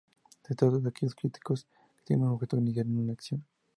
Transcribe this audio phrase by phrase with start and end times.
[0.41, 1.43] Se trata de aquellos escritos
[1.95, 3.45] que tienen por objeto iniciar una acción.